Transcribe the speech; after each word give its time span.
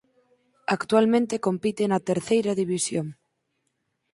Actualmente 0.77 1.43
compite 1.47 1.83
na 1.87 2.03
Terceira 2.09 2.51
División. 2.61 3.05